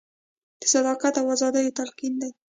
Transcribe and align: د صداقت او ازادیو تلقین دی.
د 0.59 0.61
صداقت 0.73 1.13
او 1.17 1.25
ازادیو 1.35 1.75
تلقین 1.79 2.13
دی. 2.21 2.31